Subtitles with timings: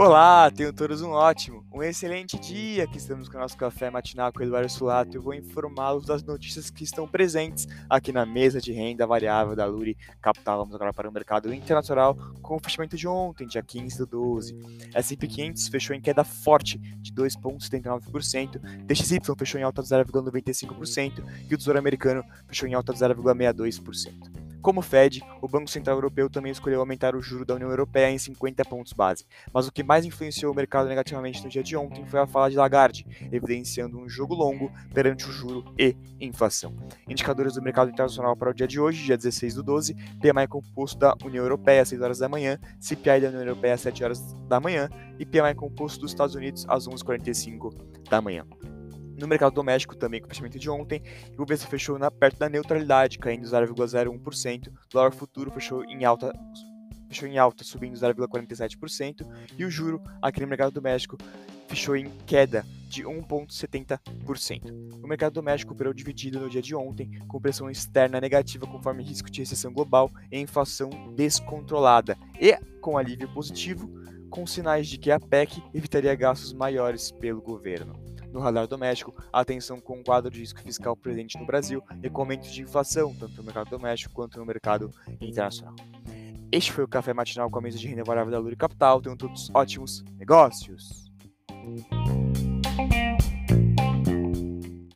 [0.00, 2.84] Olá, tenham todos um ótimo, um excelente dia.
[2.84, 5.16] Aqui estamos com o nosso café matinal com o Eduardo Sulato.
[5.16, 9.66] Eu vou informá-los das notícias que estão presentes aqui na mesa de renda variável da
[9.66, 10.58] Luri Capital.
[10.58, 14.56] Vamos agora para o mercado internacional com o fechamento de ontem, dia 15 do 12.
[14.94, 21.52] S&P 500 fechou em queda forte de 2,79%, DXY fechou em alta de 0,95% e
[21.52, 24.37] o Tesouro Americano fechou em alta de 0,62%.
[24.68, 28.18] Como Fed, o Banco Central Europeu também escolheu aumentar o juro da União Europeia em
[28.18, 29.24] 50 pontos base.
[29.50, 32.50] Mas o que mais influenciou o mercado negativamente no dia de ontem foi a fala
[32.50, 36.76] de Lagarde, evidenciando um jogo longo perante o juro e inflação.
[37.08, 40.98] Indicadores do mercado internacional para o dia de hoje, dia 16 do 12, PMI composto
[40.98, 44.34] da União Europeia às 6 horas da manhã, CPI da União Europeia às 7 horas
[44.50, 47.72] da manhã e PMI composto dos Estados Unidos às 11h45
[48.10, 48.44] da manhã.
[49.18, 51.02] No mercado doméstico, também com o fechamento de ontem,
[51.36, 54.68] o IBC fechou na, perto da neutralidade, caindo 0,01%.
[54.68, 56.32] O dólar futuro fechou em alta,
[57.08, 59.26] fechou em alta, subindo 0,47%.
[59.58, 61.18] E o juro aqui no mercado doméstico
[61.66, 65.02] fechou em queda de 1,70%.
[65.02, 69.28] O mercado doméstico operou dividido no dia de ontem, com pressão externa negativa conforme risco
[69.28, 73.90] de recessão global e inflação descontrolada, e com alívio positivo,
[74.30, 79.80] com sinais de que a PEC evitaria gastos maiores pelo governo no radar doméstico, atenção
[79.80, 83.36] com o quadro de risco fiscal presente no Brasil e com aumentos de inflação, tanto
[83.36, 84.90] no mercado doméstico quanto no mercado
[85.20, 85.74] internacional.
[86.50, 89.02] Este foi o Café Matinal com a mesa de renda variável da Luri Capital.
[89.02, 91.08] Tenham todos ótimos negócios!